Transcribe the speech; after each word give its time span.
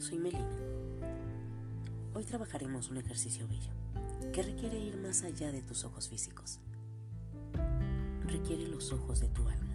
soy 0.00 0.18
Melina. 0.18 0.56
Hoy 2.14 2.24
trabajaremos 2.24 2.88
un 2.88 2.96
ejercicio 2.96 3.46
bello 3.46 3.70
que 4.32 4.42
requiere 4.42 4.78
ir 4.78 4.96
más 4.96 5.22
allá 5.24 5.52
de 5.52 5.60
tus 5.60 5.84
ojos 5.84 6.08
físicos. 6.08 6.58
Requiere 8.26 8.66
los 8.68 8.92
ojos 8.94 9.20
de 9.20 9.28
tu 9.28 9.46
alma. 9.46 9.74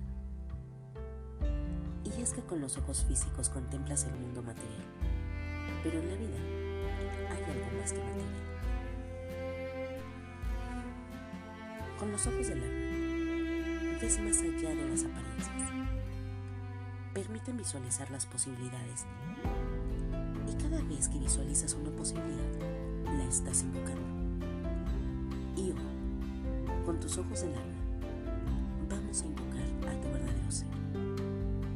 Y 2.04 2.22
es 2.22 2.34
que 2.34 2.42
con 2.42 2.60
los 2.60 2.76
ojos 2.78 3.06
físicos 3.08 3.50
contemplas 3.50 4.06
el 4.06 4.16
mundo 4.16 4.42
material, 4.42 4.86
pero 5.84 6.00
en 6.00 6.08
la 6.10 6.16
vida 6.16 6.40
hay 7.30 7.44
algo 7.44 7.80
más 7.80 7.94
que 7.94 8.00
material. 8.00 8.36
Con 12.00 12.12
los 12.12 12.26
ojos 12.26 12.48
del 12.48 12.64
alma 12.64 14.00
ves 14.02 14.20
más 14.22 14.40
allá 14.40 14.70
de 14.70 14.90
las 14.90 15.04
apariencias. 15.04 15.70
Permiten 17.14 17.58
visualizar 17.58 18.10
las 18.10 18.26
posibilidades 18.26 19.06
vez 20.96 21.10
que 21.10 21.20
visualizas 21.20 21.74
una 21.74 21.90
posibilidad, 21.92 22.40
la 23.18 23.26
estás 23.26 23.64
invocando. 23.64 24.02
Y 25.58 25.72
hoy, 25.72 26.86
con 26.86 27.00
tus 27.00 27.18
ojos 27.18 27.42
del 27.42 27.54
alma, 27.54 27.76
vamos 28.90 29.22
a 29.22 29.26
invocar 29.26 29.94
a 29.94 30.02
tu 30.02 30.08
verdadero 30.08 30.52
ser, 30.52 30.68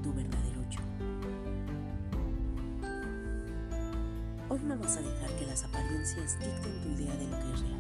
tu 0.03 0.13
verdadero 0.13 0.61
yo. 0.69 0.79
Hoy 4.49 4.59
no 4.63 4.77
vas 4.77 4.97
a 4.97 5.01
dejar 5.01 5.35
que 5.35 5.45
las 5.45 5.63
apariencias 5.65 6.39
dicten 6.39 6.81
tu 6.81 6.89
idea 6.89 7.13
de 7.15 7.27
lo 7.27 7.39
que 7.39 7.53
es 7.53 7.61
real. 7.61 7.79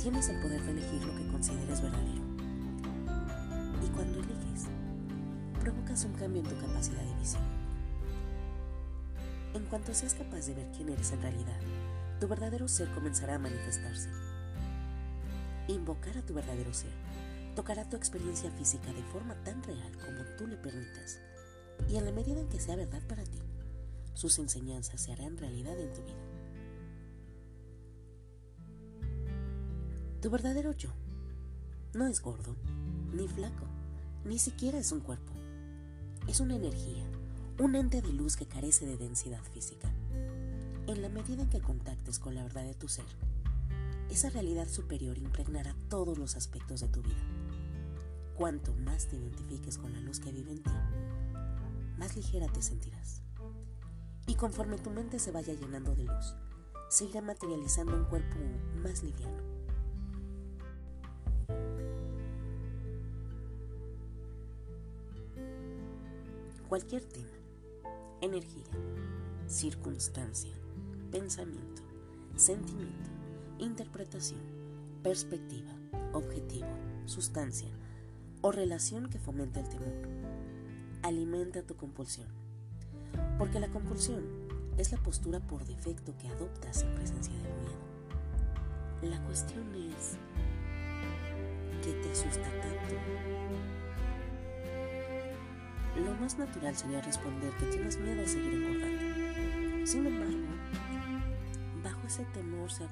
Tienes 0.00 0.28
el 0.28 0.40
poder 0.40 0.62
de 0.62 0.70
elegir 0.70 1.04
lo 1.04 1.14
que 1.16 1.26
consideres 1.28 1.82
verdadero. 1.82 2.22
Y 3.84 3.88
cuando 3.88 4.18
eliges, 4.20 4.68
provocas 5.60 6.04
un 6.04 6.12
cambio 6.12 6.42
en 6.42 6.48
tu 6.48 6.56
capacidad 6.64 7.02
de 7.02 7.14
visión. 7.18 7.57
En 9.58 9.64
cuanto 9.64 9.92
seas 9.92 10.14
capaz 10.14 10.46
de 10.46 10.54
ver 10.54 10.70
quién 10.70 10.88
eres 10.88 11.10
en 11.10 11.20
realidad, 11.20 11.58
tu 12.20 12.28
verdadero 12.28 12.68
ser 12.68 12.88
comenzará 12.94 13.34
a 13.34 13.38
manifestarse. 13.40 14.08
Invocar 15.66 16.16
a 16.16 16.22
tu 16.24 16.32
verdadero 16.32 16.72
ser 16.72 16.92
tocará 17.56 17.88
tu 17.88 17.96
experiencia 17.96 18.52
física 18.52 18.92
de 18.92 19.02
forma 19.02 19.34
tan 19.42 19.60
real 19.64 19.90
como 19.98 20.22
tú 20.36 20.46
le 20.46 20.56
permitas, 20.56 21.18
y 21.88 21.96
en 21.96 22.04
la 22.04 22.12
medida 22.12 22.38
en 22.38 22.48
que 22.48 22.60
sea 22.60 22.76
verdad 22.76 23.02
para 23.08 23.24
ti, 23.24 23.40
sus 24.14 24.38
enseñanzas 24.38 25.00
se 25.02 25.10
harán 25.10 25.36
realidad 25.36 25.76
en 25.76 25.92
tu 25.92 26.02
vida. 26.04 26.22
Tu 30.22 30.30
verdadero 30.30 30.70
yo 30.70 30.90
no 31.94 32.06
es 32.06 32.22
gordo, 32.22 32.54
ni 33.12 33.26
flaco, 33.26 33.66
ni 34.24 34.38
siquiera 34.38 34.78
es 34.78 34.92
un 34.92 35.00
cuerpo. 35.00 35.32
Es 36.28 36.38
una 36.38 36.54
energía 36.54 37.04
un 37.60 37.74
ente 37.74 38.00
de 38.00 38.12
luz 38.12 38.36
que 38.36 38.46
carece 38.46 38.86
de 38.86 38.96
densidad 38.96 39.42
física. 39.42 39.88
En 40.86 41.02
la 41.02 41.08
medida 41.08 41.42
en 41.42 41.50
que 41.50 41.60
contactes 41.60 42.20
con 42.20 42.36
la 42.36 42.44
verdad 42.44 42.62
de 42.62 42.74
tu 42.74 42.86
ser, 42.86 43.04
esa 44.10 44.30
realidad 44.30 44.68
superior 44.68 45.18
impregnará 45.18 45.74
todos 45.88 46.18
los 46.18 46.36
aspectos 46.36 46.80
de 46.80 46.88
tu 46.88 47.02
vida. 47.02 47.20
Cuanto 48.36 48.72
más 48.74 49.08
te 49.08 49.16
identifiques 49.16 49.76
con 49.76 49.92
la 49.92 50.00
luz 50.00 50.20
que 50.20 50.30
vive 50.30 50.52
en 50.52 50.62
ti, 50.62 50.70
más 51.98 52.14
ligera 52.14 52.46
te 52.46 52.62
sentirás. 52.62 53.22
Y 54.28 54.36
conforme 54.36 54.78
tu 54.78 54.90
mente 54.90 55.18
se 55.18 55.32
vaya 55.32 55.52
llenando 55.52 55.96
de 55.96 56.04
luz, 56.04 56.36
se 56.88 57.06
irá 57.06 57.20
materializando 57.22 57.96
un 57.96 58.04
cuerpo 58.04 58.36
más 58.84 59.02
liviano. 59.02 59.42
Cualquier 66.68 67.02
tema 67.02 67.37
energía, 68.20 68.66
circunstancia, 69.46 70.52
pensamiento, 71.10 71.82
sentimiento, 72.34 73.10
interpretación, 73.58 74.40
perspectiva, 75.02 75.72
objetivo, 76.12 76.66
sustancia 77.06 77.68
o 78.40 78.52
relación 78.52 79.08
que 79.08 79.18
fomente 79.18 79.60
el 79.60 79.68
temor. 79.68 80.08
Alimenta 81.02 81.62
tu 81.62 81.76
compulsión. 81.76 82.26
Porque 83.38 83.60
la 83.60 83.68
compulsión 83.68 84.24
es 84.78 84.92
la 84.92 84.98
postura 84.98 85.40
por 85.40 85.64
defecto 85.64 86.16
que 86.18 86.28
adoptas 86.28 86.82
en 86.82 86.94
presencia 86.94 87.34
del 87.34 87.52
miedo. 87.54 87.78
La 89.02 89.24
cuestión 89.24 89.64
es, 89.74 90.16
¿qué 91.82 91.92
te 91.92 92.10
asusta 92.10 92.42
tanto? 92.42 93.87
Lo 95.98 96.14
más 96.14 96.38
natural 96.38 96.76
sería 96.76 97.00
responder 97.00 97.50
que 97.56 97.66
tienes 97.66 97.98
miedo 97.98 98.22
a 98.22 98.26
seguir 98.26 98.54
engordando. 98.54 99.86
Sin 99.86 100.06
embargo, 100.06 100.46
bajo 101.82 102.06
ese 102.06 102.24
temor 102.26 102.70
se, 102.70 102.84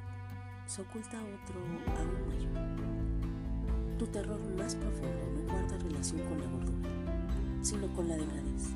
oculta 0.80 1.18
otro 1.22 1.60
aún 1.96 2.28
mayor. 2.28 3.98
Tu 3.98 4.06
terror 4.08 4.40
más 4.56 4.74
profundo 4.74 5.24
no 5.36 5.52
guarda 5.52 5.78
relación 5.78 6.20
con 6.22 6.40
la 6.40 6.46
gordura, 6.46 6.88
sino 7.62 7.86
con 7.94 8.08
la 8.08 8.16
delgadez. 8.16 8.70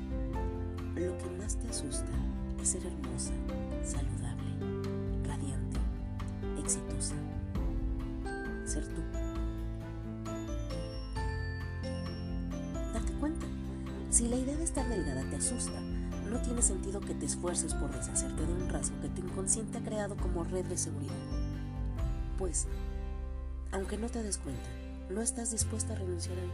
Lo 0.95 1.19
que 1.19 1.31
más 1.39 1.57
te 1.57 1.69
asusta 1.69 2.13
es 2.61 2.69
ser 2.69 2.87
hermosa, 2.87 3.33
saludable, 3.83 5.27
radiante, 5.27 5.81
exitosa, 6.59 7.17
ser 8.65 8.87
tú. 8.89 9.30
Si 14.21 14.29
la 14.29 14.37
idea 14.37 14.55
de 14.55 14.65
estar 14.65 14.87
delgada 14.87 15.25
te 15.31 15.37
asusta, 15.37 15.81
no 16.31 16.43
tiene 16.43 16.61
sentido 16.61 17.01
que 17.01 17.15
te 17.15 17.25
esfuerces 17.25 17.73
por 17.73 17.91
deshacerte 17.91 18.45
de 18.45 18.53
un 18.53 18.69
rasgo 18.69 19.01
que 19.01 19.09
tu 19.09 19.23
inconsciente 19.23 19.79
ha 19.79 19.83
creado 19.83 20.15
como 20.15 20.45
red 20.45 20.67
de 20.67 20.77
seguridad. 20.77 21.15
Pues, 22.37 22.67
aunque 23.73 23.97
no 23.97 24.11
te 24.11 24.23
des 24.23 24.37
cuenta, 24.37 24.69
no 25.09 25.23
estás 25.23 25.53
dispuesta 25.53 25.95
a 25.95 25.97
renunciar 25.97 26.37
a 26.37 26.43
él. 26.43 26.51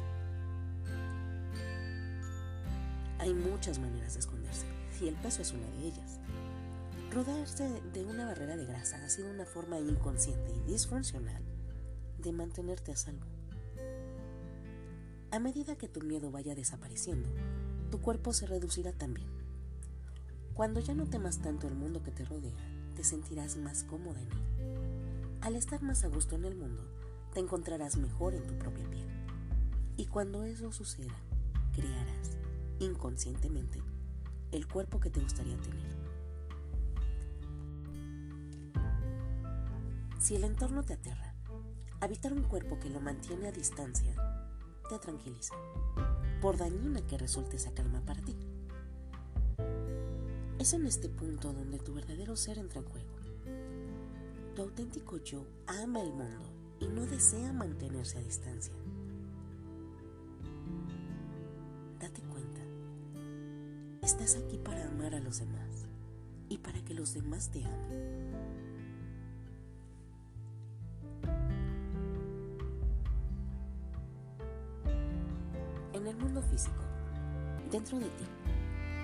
Hay 3.19 3.34
muchas 3.34 3.81
maneras 3.81 4.15
de 4.15 4.21
esconderse, 4.21 4.66
y 5.00 5.09
el 5.09 5.16
peso 5.16 5.43
es 5.43 5.50
una 5.50 5.66
de 5.66 5.88
ellas. 5.88 6.21
Rodearse 7.10 7.69
de 7.93 8.04
una 8.04 8.27
barrera 8.27 8.56
de 8.56 8.66
grasa 8.66 9.04
ha 9.04 9.09
sido 9.09 9.28
una 9.28 9.44
forma 9.44 9.81
inconsciente 9.81 10.54
y 10.54 10.71
disfuncional 10.71 11.43
de 12.19 12.31
mantenerte 12.31 12.93
a 12.93 12.97
salvo. 12.97 13.36
A 15.33 15.41
medida 15.41 15.77
que 15.77 15.89
tu 15.89 16.01
miedo 16.03 16.31
vaya 16.31 16.55
desapareciendo, 16.55 17.29
tu 17.91 18.01
cuerpo 18.01 18.33
se 18.33 18.47
reducirá 18.47 18.93
también. 18.93 19.29
Cuando 20.55 20.81
ya 20.81 20.95
no 20.95 21.07
temas 21.07 21.41
tanto 21.41 21.67
el 21.67 21.75
mundo 21.75 22.03
que 22.03 22.13
te 22.13 22.25
rodea, 22.25 22.55
te 22.95 23.03
sentirás 23.03 23.57
más 23.57 23.83
cómoda 23.83 24.21
en 24.23 24.33
él. 24.33 25.39
Al 25.43 25.57
estar 25.57 25.83
más 25.83 26.05
a 26.05 26.09
gusto 26.09 26.37
en 26.37 26.45
el 26.45 26.55
mundo, 26.55 26.83
te 27.35 27.41
encontrarás 27.41 27.97
mejor 27.97 28.35
en 28.35 28.47
tu 28.47 28.57
propia 28.57 28.89
piel. 28.89 29.09
Y 29.97 30.07
cuando 30.07 30.45
eso 30.45 30.73
suceda, 30.73 31.15
crearás, 31.75 32.39
inconscientemente, 32.79 33.83
el 34.53 34.67
cuerpo 34.69 35.01
que 35.01 35.11
te 35.11 35.21
gustaría 35.21 35.57
tener. 35.59 35.97
Si 40.21 40.37
el 40.37 40.45
entorno 40.45 40.85
te 40.85 40.95
aterra, 40.95 41.35
habitar 42.01 42.33
un 42.33 42.45
cuerpo 42.45 42.79
que 42.79 42.91
lo 42.91 43.01
mantiene 43.01 43.49
a 43.49 43.53
distancia 43.53 44.15
te 44.89 44.99
tranquiliza, 44.99 45.55
por 46.41 46.57
dañina 46.57 47.05
que 47.07 47.19
resulte 47.19 47.57
esa 47.57 47.73
calma 47.73 48.01
para 48.07 48.23
ti. 48.23 48.37
Es 50.59 50.73
en 50.73 50.87
este 50.87 51.09
punto 51.09 51.53
donde 51.53 51.79
tu 51.79 51.95
verdadero 51.95 52.37
ser 52.37 52.59
entra 52.59 52.81
en 52.81 52.87
juego. 52.87 53.16
Tu 54.55 54.63
auténtico 54.63 55.19
yo 55.19 55.45
ama 55.66 56.01
el 56.01 56.13
mundo 56.13 56.51
y 56.81 56.87
no 56.87 57.07
desea 57.07 57.53
mantenerse 57.53 58.19
a 58.19 58.22
distancia. 58.22 58.75
Date 62.01 62.22
cuenta, 62.22 62.60
estás 64.03 64.37
aquí 64.37 64.59
para 64.59 64.89
amar 64.89 65.15
a 65.15 65.21
los 65.21 65.41
demás 65.41 65.87
y 66.49 66.59
para 66.59 66.84
que 66.84 66.95
los 66.95 67.15
demás 67.15 67.51
te 67.51 67.65
amen. 67.65 68.26
Dentro 77.71 77.98
de 77.98 78.07
ti, 78.07 78.24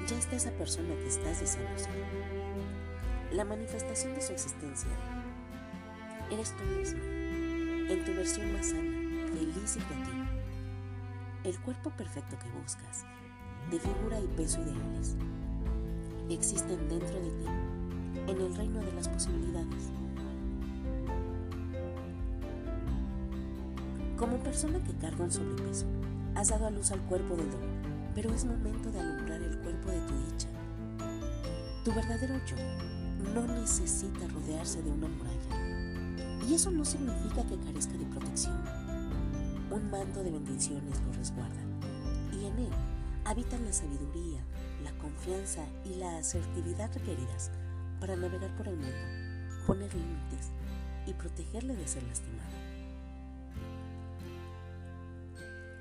ya 0.08 0.18
está 0.18 0.36
esa 0.36 0.50
persona 0.52 0.94
que 0.94 1.08
estás 1.08 1.40
deseando 1.40 1.78
ser. 1.78 1.90
La 3.32 3.44
manifestación 3.44 4.14
de 4.14 4.22
su 4.22 4.32
existencia 4.32 4.90
eres 6.30 6.54
tú 6.56 6.64
misma, 6.64 7.00
en 7.00 8.04
tu 8.04 8.14
versión 8.14 8.52
más 8.52 8.66
sana, 8.66 9.26
feliz 9.28 9.76
y 9.76 9.80
creativa. 9.80 10.28
El 11.44 11.58
cuerpo 11.60 11.90
perfecto 11.90 12.36
que 12.38 12.50
buscas, 12.60 13.04
de 13.70 13.80
figura 13.80 14.20
y 14.20 14.26
peso 14.36 14.60
ideales, 14.60 15.16
existen 16.30 16.88
dentro 16.88 17.14
de 17.20 17.30
ti, 17.30 17.46
en 18.28 18.40
el 18.40 18.54
reino 18.54 18.80
de 18.80 18.92
las 18.92 19.08
posibilidades. 19.08 19.90
Como 24.16 24.38
persona 24.38 24.78
que 24.84 24.94
carga 24.94 25.24
un 25.24 25.32
sobrepeso, 25.32 25.86
Has 26.34 26.48
dado 26.48 26.66
a 26.66 26.70
luz 26.70 26.90
al 26.90 27.00
cuerpo 27.02 27.36
del 27.36 27.50
dolor, 27.50 27.68
pero 28.14 28.32
es 28.34 28.44
momento 28.44 28.90
de 28.90 29.00
alumbrar 29.00 29.40
el 29.42 29.56
cuerpo 29.58 29.90
de 29.90 30.00
tu 30.00 30.14
dicha. 30.30 30.48
Tu 31.84 31.92
verdadero 31.92 32.34
yo 32.46 32.56
no 33.34 33.46
necesita 33.46 34.26
rodearse 34.28 34.82
de 34.82 34.90
una 34.90 35.08
muralla. 35.08 36.46
Y 36.46 36.54
eso 36.54 36.70
no 36.70 36.84
significa 36.84 37.42
que 37.46 37.58
carezca 37.58 37.92
de 37.92 38.04
protección. 38.06 38.60
Un 39.70 39.90
manto 39.90 40.22
de 40.22 40.30
bendiciones 40.30 41.00
lo 41.06 41.12
resguarda. 41.12 41.62
Y 42.32 42.44
en 42.44 42.58
él 42.58 42.72
habitan 43.24 43.64
la 43.64 43.72
sabiduría, 43.72 44.44
la 44.84 44.92
confianza 44.98 45.64
y 45.84 45.94
la 45.94 46.18
asertividad 46.18 46.92
requeridas 46.92 47.50
para 48.00 48.16
navegar 48.16 48.54
por 48.56 48.68
el 48.68 48.76
mundo, 48.76 49.66
poner 49.66 49.94
límites 49.94 50.50
y 51.06 51.14
protegerle 51.14 51.76
de 51.76 51.86
ser 51.86 52.02
lastimado. 52.02 52.50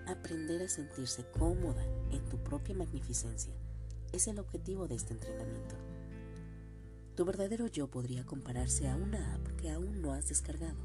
Aprender 0.08 0.62
a 0.62 0.70
sentirse 0.70 1.26
cómoda 1.38 1.84
en 2.12 2.24
tu 2.30 2.38
propia 2.38 2.76
magnificencia 2.76 3.54
es 4.12 4.28
el 4.28 4.40
objetivo 4.40 4.88
de 4.88 4.96
este 4.96 5.14
entrenamiento. 5.14 5.76
Tu 7.16 7.26
verdadero 7.26 7.68
yo 7.68 7.88
podría 7.88 8.26
compararse 8.26 8.90
a 8.90 8.96
una 8.96 9.36
app 9.36 9.48
que 9.58 9.72
aún 9.72 10.02
no 10.02 10.14
has 10.14 10.30
descargado. 10.30 10.78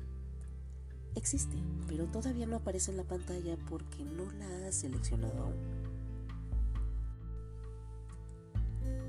Existe, 1.14 1.56
pero 1.88 2.06
todavía 2.06 2.46
no 2.46 2.56
aparece 2.56 2.90
en 2.90 2.98
la 2.98 3.04
pantalla 3.04 3.56
porque 3.68 4.04
no 4.04 4.30
la 4.32 4.66
has 4.66 4.74
seleccionado 4.74 5.44
aún. 5.44 5.86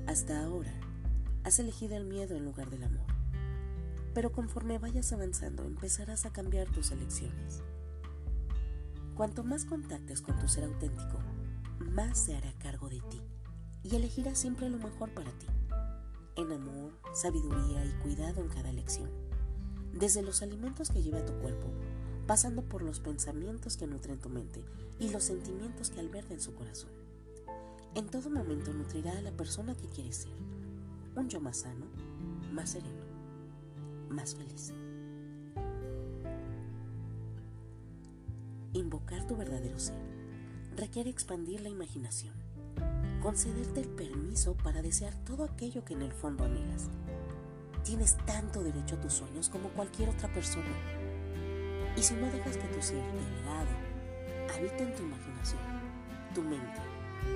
Hasta 0.06 0.42
ahora, 0.42 0.72
has 1.44 1.58
elegido 1.58 1.96
el 1.96 2.04
miedo 2.04 2.34
en 2.34 2.44
lugar 2.44 2.70
del 2.70 2.84
amor. 2.84 3.06
Pero 4.14 4.32
conforme 4.32 4.78
vayas 4.78 5.12
avanzando, 5.12 5.64
empezarás 5.64 6.24
a 6.24 6.32
cambiar 6.32 6.66
tus 6.68 6.92
elecciones. 6.92 7.62
Cuanto 9.14 9.44
más 9.44 9.64
contactes 9.64 10.22
con 10.22 10.38
tu 10.38 10.48
ser 10.48 10.64
auténtico, 10.64 11.18
más 11.98 12.16
se 12.16 12.36
hará 12.36 12.52
cargo 12.60 12.88
de 12.88 13.00
ti 13.00 13.20
y 13.82 13.96
elegirá 13.96 14.32
siempre 14.36 14.70
lo 14.70 14.78
mejor 14.78 15.10
para 15.10 15.32
ti, 15.32 15.48
en 16.36 16.52
amor, 16.52 16.92
sabiduría 17.12 17.84
y 17.84 17.90
cuidado 18.04 18.40
en 18.40 18.46
cada 18.46 18.70
elección, 18.70 19.10
desde 19.92 20.22
los 20.22 20.42
alimentos 20.42 20.90
que 20.90 21.02
lleva 21.02 21.26
tu 21.26 21.32
cuerpo, 21.40 21.66
pasando 22.28 22.62
por 22.62 22.82
los 22.82 23.00
pensamientos 23.00 23.76
que 23.76 23.88
nutren 23.88 24.20
tu 24.20 24.28
mente 24.28 24.64
y 25.00 25.08
los 25.08 25.24
sentimientos 25.24 25.90
que 25.90 25.98
albergan 25.98 26.40
su 26.40 26.54
corazón. 26.54 26.92
En 27.96 28.06
todo 28.06 28.30
momento 28.30 28.72
nutrirá 28.72 29.18
a 29.18 29.22
la 29.22 29.32
persona 29.32 29.74
que 29.74 29.88
quieres 29.88 30.18
ser, 30.18 30.36
un 31.16 31.28
yo 31.28 31.40
más 31.40 31.56
sano, 31.56 31.86
más 32.52 32.70
sereno, 32.70 33.02
más 34.08 34.36
feliz. 34.36 34.72
Invocar 38.72 39.26
tu 39.26 39.36
verdadero 39.36 39.80
ser 39.80 40.17
requiere 40.78 41.10
expandir 41.10 41.60
la 41.60 41.68
imaginación 41.68 42.48
concederte 43.20 43.80
el 43.80 43.88
permiso 43.88 44.54
para 44.54 44.82
desear 44.82 45.12
todo 45.24 45.44
aquello 45.44 45.84
que 45.84 45.94
en 45.94 46.02
el 46.02 46.12
fondo 46.12 46.44
anhelas. 46.44 46.88
Tienes 47.84 48.16
tanto 48.26 48.62
derecho 48.62 48.96
a 48.96 49.00
tus 49.00 49.14
sueños 49.14 49.48
como 49.48 49.70
cualquier 49.70 50.10
otra 50.10 50.32
persona. 50.32 50.70
Y 51.96 52.02
si 52.02 52.14
no 52.14 52.30
dejas 52.30 52.56
que 52.56 52.68
tu 52.68 52.80
ser 52.80 53.02
delegado 53.02 53.68
habite 54.54 54.82
en 54.82 54.94
tu 54.94 55.02
imaginación, 55.02 55.60
tu 56.34 56.42
mente 56.42 56.80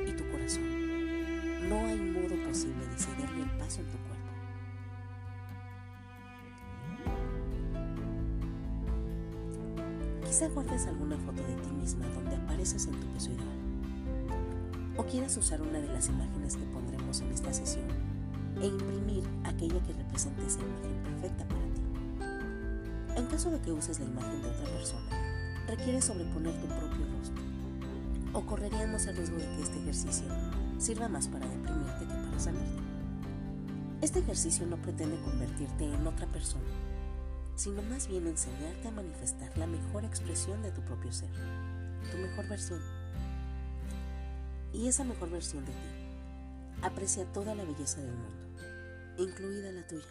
y 0.06 0.12
tu 0.12 0.31
corazón, 0.31 1.69
no 1.69 1.79
hay 1.87 1.99
modo 1.99 2.49
posible 2.49 2.87
de 2.87 2.99
cederle 2.99 3.43
el 3.43 3.50
paso 3.59 3.81
en 3.81 3.87
tu 3.87 3.99
cuerpo. 3.99 4.21
Quizá 10.43 10.55
guardes 10.55 10.87
alguna 10.89 11.17
foto 11.19 11.41
de 11.44 11.55
ti 11.55 11.71
misma 11.71 12.05
donde 12.09 12.35
apareces 12.35 12.89
en 12.89 13.00
tu 13.00 13.06
peso 13.12 13.31
o 14.97 15.05
quieras 15.05 15.37
usar 15.37 15.62
una 15.62 15.79
de 15.79 15.87
las 15.87 16.09
imágenes 16.09 16.56
que 16.56 16.65
pondremos 16.65 17.21
en 17.21 17.31
esta 17.31 17.53
sesión 17.53 17.87
e 18.61 18.67
imprimir 18.67 19.23
aquella 19.44 19.81
que 19.87 19.93
represente 19.93 20.44
esa 20.44 20.59
imagen 20.59 21.00
perfecta 21.05 21.44
para 21.47 21.61
ti. 21.61 23.21
En 23.21 23.27
caso 23.27 23.53
de 23.53 23.61
que 23.61 23.71
uses 23.71 24.00
la 24.00 24.06
imagen 24.06 24.43
de 24.43 24.49
otra 24.49 24.65
persona, 24.65 25.06
requiere 25.69 26.03
sobreponer 26.03 26.61
tu 26.61 26.67
propio 26.67 27.06
rostro 27.17 27.43
o 28.33 28.44
correríamos 28.44 29.06
el 29.06 29.19
riesgo 29.19 29.37
de 29.37 29.47
que 29.47 29.62
este 29.62 29.79
ejercicio 29.79 30.27
sirva 30.79 31.06
más 31.06 31.29
para 31.29 31.47
deprimirte 31.47 32.00
que 32.00 32.15
para 32.15 32.41
sanarte. 32.41 32.83
Este 34.00 34.19
ejercicio 34.19 34.67
no 34.67 34.77
pretende 34.77 35.21
convertirte 35.21 35.85
en 35.85 36.05
otra 36.05 36.27
persona, 36.27 36.67
sino 37.54 37.82
más 37.82 38.08
bien 38.08 38.26
enseñarte 38.26 38.88
a 38.88 38.93
manifestar 38.93 39.56
la 39.58 39.66
mejor 39.66 40.04
expresión 40.04 40.62
de 40.62 40.72
tu 40.72 40.81
propio 40.82 41.12
ser, 41.12 41.31
tu 42.10 42.19
mejor 42.19 42.49
versión 42.49 42.81
y 44.72 44.88
esa 44.88 45.04
mejor 45.04 45.31
versión 45.31 45.64
de 45.64 45.72
ti. 45.72 45.88
Aprecia 46.82 47.25
toda 47.32 47.54
la 47.54 47.64
belleza 47.64 48.00
del 48.00 48.14
mundo, 48.14 48.62
incluida 49.19 49.70
la 49.70 49.87
tuya. 49.87 50.06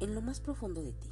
En 0.00 0.14
lo 0.14 0.20
más 0.20 0.40
profundo 0.40 0.82
de 0.82 0.92
ti, 0.92 1.10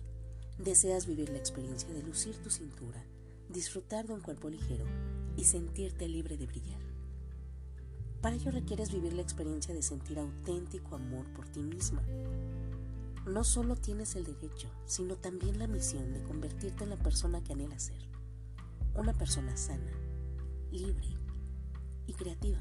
deseas 0.59 1.07
vivir 1.07 1.31
la 1.31 1.39
experiencia 1.39 1.89
de 1.93 2.03
lucir 2.03 2.37
tu 2.37 2.51
cintura, 2.51 3.03
disfrutar 3.49 4.07
de 4.07 4.15
un 4.15 4.21
cuerpo 4.21 4.49
ligero 4.49 4.85
y 5.37 5.45
sentirte 5.45 6.07
libre 6.09 6.37
de 6.37 6.47
brillar. 6.47 6.81
Para 8.21 8.37
ello 8.37 8.53
requieres 8.53 8.93
vivir 8.93 9.15
la 9.15 9.23
experiencia 9.23 9.75
de 9.75 9.83
sentir 9.83 10.19
auténtico 10.19 10.95
amor 10.95 11.27
por 11.33 11.49
ti 11.49 11.61
misma. 11.61 12.03
No 13.27 13.45
solo 13.45 13.77
tienes 13.77 14.17
el 14.17 14.25
derecho, 14.25 14.69
sino 14.85 15.17
también 15.17 15.59
la 15.59 15.69
misión 15.69 16.13
de 16.13 16.23
convertirte 16.25 16.83
en 16.83 16.91
la 16.91 16.97
persona 16.97 17.43
que 17.45 17.53
anhela 17.53 17.79
ser. 17.79 18.01
Una 18.95 19.13
persona 19.13 19.57
sana, 19.57 19.93
libre, 20.73 21.17
y 22.07 22.15
creativa. 22.15 22.61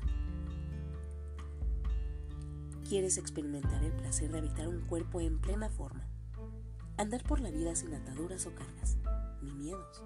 ¿Quieres 2.88 3.18
experimentar 3.18 3.84
el 3.84 3.92
placer 3.94 4.32
de 4.32 4.38
habitar 4.38 4.68
un 4.68 4.82
cuerpo 4.82 5.20
en 5.22 5.40
plena 5.40 5.70
forma? 5.70 6.08
Andar 6.98 7.24
por 7.24 7.40
la 7.40 7.50
vida 7.50 7.76
sin 7.76 7.94
ataduras 7.94 8.46
o 8.46 8.54
cargas, 8.54 8.98
ni 9.42 9.52
miedos. 9.54 10.04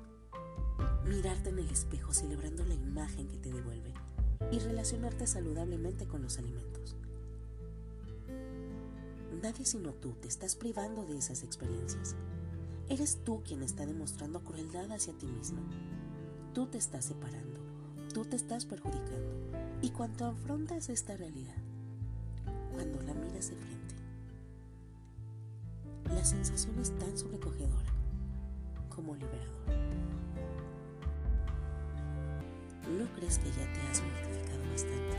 Mirarte 1.05 1.49
en 1.49 1.59
el 1.59 1.69
espejo 1.69 2.13
celebrando 2.13 2.63
la 2.63 2.75
imagen 2.75 3.27
que 3.27 3.37
te 3.37 3.51
devuelve 3.51 3.93
y 4.51 4.59
relacionarte 4.59 5.27
saludablemente 5.27 6.07
con 6.07 6.21
los 6.21 6.37
alimentos. 6.37 6.95
Nadie 9.45 9.65
sino 9.65 9.93
tú 9.93 10.13
te 10.21 10.27
estás 10.27 10.55
privando 10.55 11.05
de 11.05 11.17
esas 11.17 11.43
experiencias. 11.43 12.15
Eres 12.89 13.23
tú 13.23 13.43
quien 13.43 13.61
está 13.61 13.85
demostrando 13.85 14.43
crueldad 14.43 14.91
hacia 14.91 15.13
ti 15.13 15.27
mismo. 15.27 15.59
Tú 16.53 16.65
te 16.65 16.77
estás 16.77 17.05
separando 17.05 17.65
tú 18.15 18.23
te 18.23 18.37
estás 18.37 18.63
perjudicando. 18.63 19.35
Y 19.81 19.89
cuando 19.89 20.27
afrontas 20.27 20.87
esta 20.87 21.17
realidad, 21.17 21.57
cuando 22.71 23.01
la 23.01 23.13
miras 23.13 23.49
de 23.49 23.57
frente, 23.57 23.95
la 26.05 26.23
sensación 26.23 26.79
es 26.79 26.97
tan 26.97 27.17
sobrecogedora 27.17 27.93
como 28.87 29.15
liberadora. 29.15 29.75
¿No 32.97 33.05
crees 33.15 33.37
que 33.39 33.49
ya 33.49 33.73
te 33.73 33.81
has 33.81 34.01
mortificado 34.01 34.63
bastante? 34.71 35.17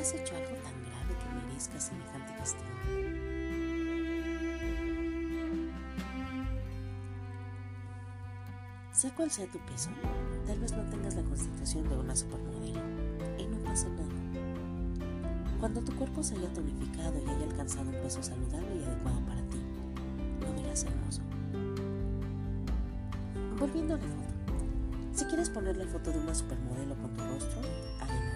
¿Has 0.00 0.14
hecho 0.14 0.36
algo 0.36 0.54
tan 0.62 0.74
grave 0.84 1.12
que 1.18 1.46
merezca 1.46 1.80
semejante 1.80 2.32
castigo? 2.38 2.64
Sea 8.92 9.14
cual 9.14 9.30
sea 9.30 9.46
tu 9.46 9.58
peso, 9.58 9.90
tal 10.46 10.60
vez 10.60 10.72
no 10.72 10.84
tengas 10.84 11.16
la 11.16 11.22
constitución 11.22 11.88
de 11.88 11.96
una 11.96 12.14
supermodelo 12.14 12.80
y 13.38 13.46
no 13.46 13.58
pasa 13.64 13.88
nada. 13.88 14.08
Cuando 15.58 15.80
tu 15.80 15.92
cuerpo 15.96 16.22
se 16.22 16.36
haya 16.36 16.52
tonificado 16.52 17.18
y 17.18 17.28
haya 17.28 17.44
alcanzado 17.50 17.90
un 17.90 17.96
peso 17.96 18.22
saludable 18.22 18.76
y 18.76 18.84
adecuado 18.84 19.20
para 19.26 19.42
ti, 19.48 19.58
lo 20.40 20.62
verás 20.62 20.84
hermoso. 20.84 21.22
Volviendo 23.58 23.94
a 23.94 23.98
la 23.98 24.04
foto. 24.04 24.28
Si 25.12 25.24
quieres 25.24 25.50
poner 25.50 25.76
la 25.76 25.86
foto 25.86 26.12
de 26.12 26.18
una 26.20 26.34
supermodelo 26.36 26.94
con 26.94 27.12
tu 27.14 27.24
rostro, 27.24 27.60
adelante. 28.00 28.27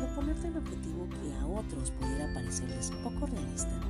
Proponerte 0.00 0.48
un 0.48 0.56
objetivo 0.56 1.08
que 1.08 1.34
a 1.36 1.46
otros 1.46 1.90
pudiera 1.90 2.32
parecerles 2.32 2.90
poco 3.04 3.26
realista, 3.26 3.80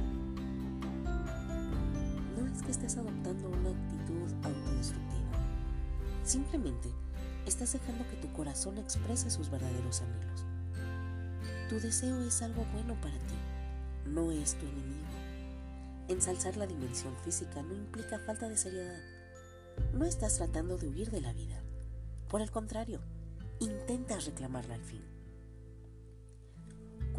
no 2.36 2.46
es 2.46 2.62
que 2.62 2.72
estés 2.72 2.96
adoptando 2.96 3.48
una 3.48 3.70
actitud 3.70 4.28
autodestructiva 4.42 5.10
Simplemente 6.24 6.88
estás 7.46 7.72
dejando 7.72 8.06
que 8.08 8.16
tu 8.16 8.32
corazón 8.32 8.78
exprese 8.78 9.30
sus 9.30 9.50
verdaderos 9.50 10.02
anhelos. 10.02 10.44
Tu 11.68 11.80
deseo 11.80 12.20
es 12.22 12.42
algo 12.42 12.64
bueno 12.72 12.94
para 13.00 13.18
ti, 13.18 13.34
no 14.06 14.30
es 14.30 14.54
tu 14.54 14.66
enemigo. 14.66 15.06
Ensalzar 16.08 16.56
la 16.56 16.66
dimensión 16.66 17.14
física 17.24 17.62
no 17.62 17.74
implica 17.74 18.18
falta 18.18 18.48
de 18.48 18.56
seriedad. 18.56 19.00
No 19.92 20.04
estás 20.04 20.36
tratando 20.36 20.76
de 20.76 20.88
huir 20.88 21.10
de 21.10 21.20
la 21.20 21.32
vida. 21.32 21.60
Por 22.28 22.42
el 22.42 22.50
contrario, 22.50 23.00
intentas 23.60 24.26
reclamarla 24.26 24.74
al 24.74 24.82
fin. 24.82 25.19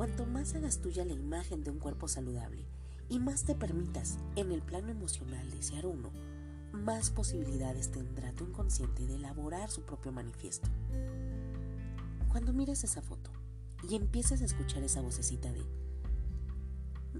Cuanto 0.01 0.25
más 0.25 0.55
hagas 0.55 0.79
tuya 0.79 1.05
la 1.05 1.13
imagen 1.13 1.63
de 1.63 1.69
un 1.69 1.77
cuerpo 1.77 2.07
saludable 2.07 2.65
y 3.07 3.19
más 3.19 3.43
te 3.43 3.53
permitas 3.53 4.17
en 4.35 4.51
el 4.51 4.63
plano 4.63 4.89
emocional 4.89 5.47
desear 5.51 5.85
uno, 5.85 6.09
más 6.71 7.11
posibilidades 7.11 7.91
tendrá 7.91 8.31
tu 8.31 8.45
inconsciente 8.45 9.05
de 9.05 9.17
elaborar 9.17 9.69
su 9.69 9.83
propio 9.83 10.11
manifiesto. 10.11 10.67
Cuando 12.29 12.51
mires 12.51 12.83
esa 12.83 13.03
foto, 13.03 13.29
y 13.87 13.93
empieces 13.93 14.41
a 14.41 14.45
escuchar 14.45 14.81
esa 14.81 15.01
vocecita 15.01 15.53
de 15.53 15.63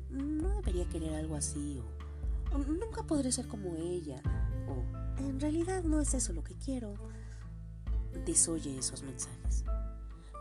no 0.10 0.50
debería 0.50 0.90
querer 0.90 1.14
algo 1.14 1.36
así 1.36 1.80
o, 2.52 2.58
nunca 2.58 3.04
podré 3.04 3.32
ser 3.32 3.48
como 3.48 3.76
ella 3.76 4.24
o 4.68 5.20
en 5.20 5.40
realidad 5.40 5.84
no 5.84 6.02
es 6.02 6.16
eso 6.16 6.34
lo 6.34 6.44
que 6.44 6.56
quiero. 6.56 6.96
Desoye 8.26 8.76
esos 8.76 9.04
mensajes. 9.04 9.66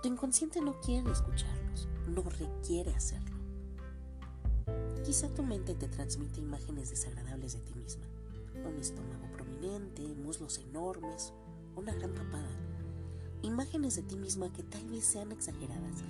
Tu 0.03 0.09
inconsciente 0.09 0.63
no 0.63 0.81
quiere 0.81 1.13
escucharlos, 1.13 1.87
no 2.11 2.23
requiere 2.23 2.95
hacerlo. 2.95 3.37
Quizá 5.05 5.29
tu 5.29 5.43
mente 5.43 5.75
te 5.75 5.89
transmite 5.89 6.41
imágenes 6.41 6.91
desagradables 6.91 7.55
de 7.55 7.61
ti 7.61 7.75
misma. 7.75 8.05
Un 8.65 8.79
estómago 8.79 9.31
prominente, 9.33 10.03
muslos 10.15 10.59
enormes, 10.59 11.33
una 11.77 11.95
gran 11.95 12.13
papada. 12.13 12.51
Imágenes 13.43 13.97
de 13.97 14.03
ti 14.03 14.17
misma 14.17 14.53
que 14.53 14.63
tal 14.63 14.85
vez 14.89 15.05
sean 15.05 15.33
exageradas, 15.33 16.05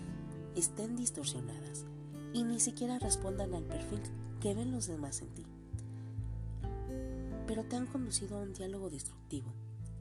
estén 0.56 0.96
distorsionadas 0.96 1.84
y 2.32 2.42
ni 2.42 2.58
siquiera 2.60 2.98
respondan 2.98 3.54
al 3.54 3.64
perfil 3.64 4.00
que 4.40 4.54
ven 4.54 4.72
los 4.72 4.86
demás 4.86 5.22
en 5.22 5.28
ti. 5.34 5.46
Pero 7.46 7.64
te 7.64 7.76
han 7.76 7.86
conducido 7.86 8.38
a 8.38 8.42
un 8.42 8.52
diálogo 8.52 8.90
destructivo 8.90 9.52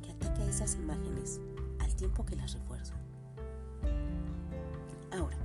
que 0.02 0.12
ataca 0.12 0.46
esas 0.46 0.76
imágenes 0.76 1.40
al 1.80 1.96
tiempo 1.96 2.26
que 2.26 2.36
las 2.36 2.54
refuerza. 2.54 2.96
Ahora, 5.12 5.38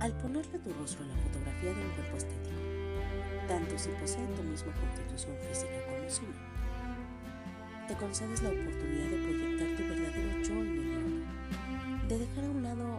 al 0.00 0.12
ponerle 0.12 0.58
tu 0.58 0.72
rostro 0.72 1.04
a 1.04 1.08
la 1.08 1.16
fotografía 1.16 1.74
de 1.74 1.84
un 1.84 1.90
cuerpo 1.92 2.16
estético, 2.16 2.56
tanto 3.46 3.78
si 3.78 3.90
posee 4.00 4.26
tu 4.34 4.42
misma 4.42 4.72
constitución 4.72 5.36
física 5.46 5.76
como 5.86 6.10
si 6.10 6.22
te 7.86 7.94
concedes 7.94 8.42
la 8.42 8.48
oportunidad 8.48 9.10
de 9.10 9.16
proyectar 9.18 9.76
tu 9.76 9.82
verdadero 9.82 10.42
yo 10.42 10.52
en 10.54 10.68
el 10.68 10.84
mundo, 10.84 11.26
de 12.08 12.18
dejar 12.18 12.44
a 12.44 12.50
un 12.50 12.62
lado 12.62 12.89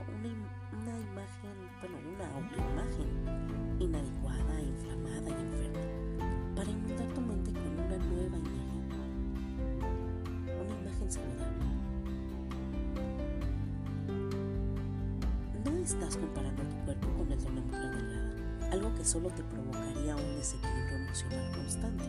que 19.01 19.07
solo 19.07 19.29
te 19.29 19.41
provocaría 19.43 20.15
un 20.15 20.35
desequilibrio 20.35 20.97
emocional 20.97 21.51
constante, 21.55 22.03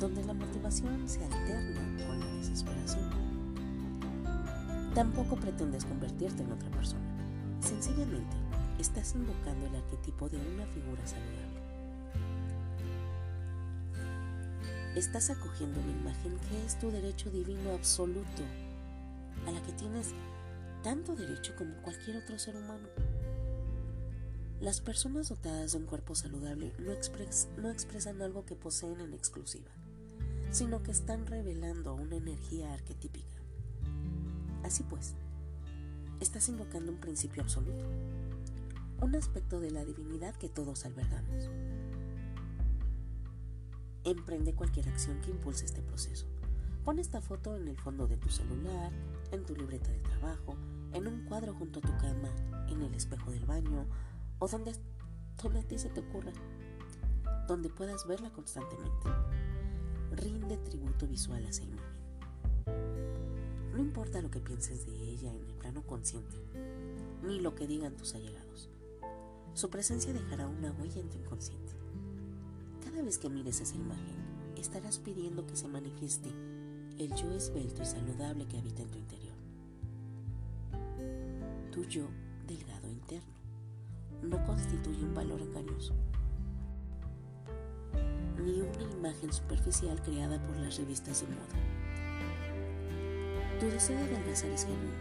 donde 0.00 0.24
la 0.24 0.32
motivación 0.32 1.06
se 1.06 1.22
alterna 1.22 1.82
con 2.06 2.18
la 2.18 2.26
desesperación. 2.36 3.10
Tampoco 4.94 5.36
pretendes 5.36 5.84
convertirte 5.84 6.44
en 6.44 6.52
otra 6.52 6.70
persona. 6.70 7.04
Sencillamente, 7.60 8.34
estás 8.78 9.14
invocando 9.16 9.66
el 9.66 9.76
arquetipo 9.76 10.30
de 10.30 10.38
una 10.38 10.64
figura 10.68 11.06
saludable. 11.06 11.60
Estás 14.96 15.28
acogiendo 15.28 15.78
una 15.78 15.92
imagen 15.92 16.38
que 16.48 16.64
es 16.64 16.78
tu 16.78 16.90
derecho 16.90 17.30
divino 17.30 17.72
absoluto, 17.74 18.44
a 19.46 19.50
la 19.50 19.60
que 19.60 19.72
tienes 19.72 20.14
tanto 20.82 21.14
derecho 21.14 21.54
como 21.54 21.74
cualquier 21.82 22.16
otro 22.16 22.38
ser 22.38 22.56
humano. 22.56 22.88
Las 24.60 24.80
personas 24.80 25.28
dotadas 25.28 25.70
de 25.70 25.78
un 25.78 25.86
cuerpo 25.86 26.16
saludable 26.16 26.72
no, 26.80 27.70
expresan 27.70 28.20
algo 28.22 28.44
que 28.44 28.56
poseen 28.56 29.00
en 29.00 29.14
exclusiva, 29.14 29.70
sino 30.50 30.82
que 30.82 30.90
están 30.90 31.26
revelando 31.26 31.94
una 31.94 32.16
energía 32.16 32.74
arquetípica. 32.74 33.36
Así 34.64 34.82
pues, 34.82 35.14
estás 36.18 36.48
invocando 36.48 36.90
un 36.90 36.98
principio 36.98 37.44
absoluto, 37.44 37.86
un 39.00 39.14
aspecto 39.14 39.60
de 39.60 39.70
la 39.70 39.84
divinidad 39.84 40.34
que 40.34 40.48
todos 40.48 40.84
albergamos. 40.86 41.48
Emprende 44.02 44.54
cualquier 44.54 44.88
acción 44.88 45.20
que 45.20 45.30
impulse 45.30 45.66
este 45.66 45.82
proceso. 45.82 46.26
Pon 46.84 46.98
esta 46.98 47.20
foto 47.20 47.56
en 47.56 47.68
el 47.68 47.78
fondo 47.78 48.08
de 48.08 48.16
tu 48.16 48.28
celular, 48.28 48.90
en 49.30 49.44
tu 49.44 49.54
libreta 49.54 49.92
de 49.92 50.00
trabajo, 50.00 50.56
en 50.94 51.06
un 51.06 51.26
cuadro 51.26 51.54
junto 51.54 51.78
a 51.78 51.82
tu 51.82 51.96
cama, 51.98 52.34
en 52.68 52.82
el 52.82 52.94
espejo 52.94 53.30
del 53.30 53.46
baño 53.46 53.86
o 54.38 54.48
donde, 54.48 54.70
a 54.70 55.62
ti 55.62 55.78
se 55.78 55.88
te 55.88 56.00
ocurra, 56.00 56.32
donde 57.46 57.68
puedas 57.68 58.06
verla 58.06 58.30
constantemente. 58.30 59.08
Rinde 60.12 60.56
tributo 60.58 61.06
visual 61.06 61.44
a 61.44 61.48
esa 61.48 61.64
imagen. 61.64 61.98
No 63.72 63.78
importa 63.78 64.22
lo 64.22 64.30
que 64.30 64.40
pienses 64.40 64.86
de 64.86 64.92
ella 64.92 65.32
en 65.32 65.44
el 65.44 65.54
plano 65.54 65.82
consciente, 65.82 66.36
ni 67.22 67.40
lo 67.40 67.54
que 67.54 67.66
digan 67.66 67.96
tus 67.96 68.14
allegados. 68.14 68.70
Su 69.54 69.70
presencia 69.70 70.12
dejará 70.12 70.46
una 70.46 70.72
huella 70.72 71.00
en 71.00 71.08
tu 71.08 71.18
inconsciente. 71.18 71.72
Cada 72.84 73.02
vez 73.02 73.18
que 73.18 73.28
mires 73.28 73.60
esa 73.60 73.76
imagen, 73.76 74.16
estarás 74.56 74.98
pidiendo 74.98 75.46
que 75.46 75.56
se 75.56 75.68
manifieste 75.68 76.30
el 76.98 77.14
yo 77.14 77.30
esbelto 77.32 77.82
y 77.82 77.86
saludable 77.86 78.46
que 78.46 78.58
habita 78.58 78.82
en 78.82 78.90
tu 78.90 78.98
interior. 78.98 79.36
Tu 81.70 81.84
yo 81.84 82.08
delgado 82.46 82.88
interno 82.88 83.37
no 84.22 84.44
constituye 84.44 85.04
un 85.04 85.14
valor 85.14 85.40
engañoso, 85.40 85.94
ni 88.38 88.60
una 88.60 88.82
imagen 88.82 89.32
superficial 89.32 90.00
creada 90.02 90.40
por 90.42 90.56
las 90.56 90.76
revistas 90.76 91.20
de 91.20 91.26
moda. 91.28 91.58
Tu 93.60 93.66
deseo 93.66 93.96
de 93.96 94.16
adelgazar 94.16 94.50
es 94.50 94.64
genuino, 94.64 94.92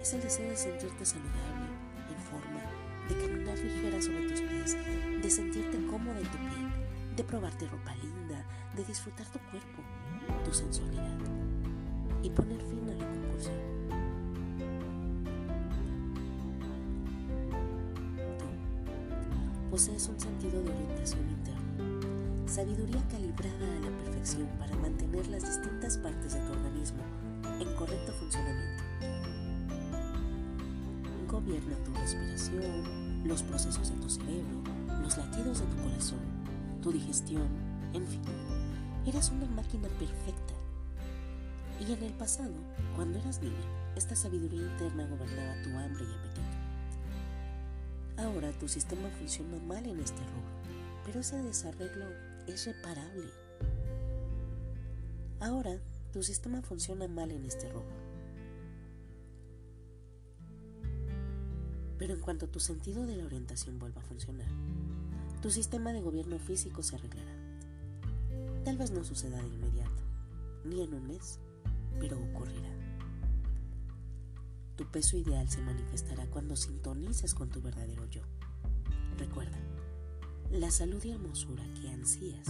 es 0.00 0.12
el 0.14 0.22
deseo 0.22 0.48
de 0.48 0.56
sentirte 0.56 1.04
saludable, 1.04 1.66
en 2.08 2.18
forma, 2.18 2.60
de 3.08 3.16
caminar 3.16 3.58
ligera 3.58 4.00
sobre 4.00 4.28
tus 4.30 4.40
pies, 4.40 4.76
de 5.22 5.30
sentirte 5.30 5.86
cómoda 5.86 6.18
en 6.18 6.26
tu 6.26 6.38
piel, 6.38 7.16
de 7.16 7.24
probarte 7.24 7.66
ropa 7.66 7.94
linda, 7.96 8.44
de 8.76 8.84
disfrutar 8.84 9.26
tu 9.26 9.38
cuerpo, 9.50 9.82
tu 10.44 10.52
sensualidad 10.52 11.18
y 12.22 12.30
poner 12.30 12.60
fin 12.62 12.88
a 12.88 12.94
la 12.94 13.08
compulsión. 13.08 13.79
Posees 19.70 20.08
un 20.08 20.18
sentido 20.18 20.60
de 20.64 20.70
orientación 20.70 21.30
interna, 21.30 22.48
sabiduría 22.48 23.00
calibrada 23.08 23.76
a 23.76 23.80
la 23.80 23.98
perfección 23.98 24.48
para 24.58 24.74
mantener 24.76 25.28
las 25.28 25.42
distintas 25.46 25.96
partes 25.98 26.34
de 26.34 26.40
tu 26.40 26.52
organismo 26.52 27.02
en 27.60 27.72
correcto 27.76 28.12
funcionamiento. 28.14 28.82
Gobierna 31.28 31.76
tu 31.84 31.94
respiración, 31.94 33.22
los 33.24 33.44
procesos 33.44 33.90
de 33.90 33.96
tu 33.96 34.10
cerebro, 34.10 34.60
los 35.02 35.16
latidos 35.16 35.60
de 35.60 35.66
tu 35.66 35.76
corazón, 35.84 36.18
tu 36.82 36.90
digestión, 36.90 37.46
en 37.92 38.04
fin, 38.08 38.22
eres 39.06 39.30
una 39.30 39.46
máquina 39.46 39.88
perfecta. 40.00 40.54
Y 41.78 41.92
en 41.92 42.02
el 42.02 42.12
pasado, 42.14 42.54
cuando 42.96 43.20
eras 43.20 43.40
niña, 43.40 43.54
esta 43.94 44.16
sabiduría 44.16 44.62
interna 44.62 45.06
gobernaba 45.06 45.62
tu 45.62 45.70
hambre 45.70 46.04
y 46.04 46.12
apetito. 46.12 46.29
Ahora 48.20 48.52
tu 48.52 48.68
sistema 48.68 49.08
funciona 49.08 49.58
mal 49.60 49.86
en 49.86 49.98
este 49.98 50.18
rubro, 50.18 50.52
pero 51.06 51.20
ese 51.20 51.42
desarreglo 51.42 52.04
es 52.46 52.66
reparable. 52.66 53.30
Ahora 55.40 55.80
tu 56.12 56.22
sistema 56.22 56.60
funciona 56.60 57.08
mal 57.08 57.30
en 57.30 57.46
este 57.46 57.70
rubro. 57.70 57.96
Pero 61.98 62.12
en 62.12 62.20
cuanto 62.20 62.46
tu 62.46 62.60
sentido 62.60 63.06
de 63.06 63.16
la 63.16 63.24
orientación 63.24 63.78
vuelva 63.78 64.02
a 64.02 64.04
funcionar, 64.04 64.50
tu 65.40 65.50
sistema 65.50 65.94
de 65.94 66.02
gobierno 66.02 66.38
físico 66.38 66.82
se 66.82 66.96
arreglará. 66.96 67.32
Tal 68.66 68.76
vez 68.76 68.90
no 68.90 69.02
suceda 69.02 69.40
de 69.40 69.48
inmediato, 69.48 70.02
ni 70.66 70.82
en 70.82 70.92
un 70.92 71.06
mes, 71.06 71.38
pero 71.98 72.18
ocurrirá. 72.18 72.79
Tu 74.80 74.86
peso 74.86 75.18
ideal 75.18 75.46
se 75.46 75.60
manifestará 75.60 76.24
cuando 76.30 76.56
sintonices 76.56 77.34
con 77.34 77.50
tu 77.50 77.60
verdadero 77.60 78.06
yo. 78.06 78.22
Recuerda, 79.18 79.58
la 80.50 80.70
salud 80.70 81.04
y 81.04 81.10
hermosura 81.10 81.62
que 81.74 81.90
ansías 81.90 82.46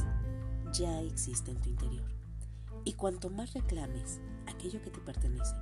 ya 0.73 1.03
existe 1.03 1.51
en 1.51 1.61
tu 1.61 1.71
interior. 1.71 2.09
Y 2.85 2.93
cuanto 2.93 3.31
más 3.31 3.53
reclames 3.53 4.21
aquello 4.47 4.81
que 4.81 4.93
te 4.93 5.01
pertenece, 5.01 5.57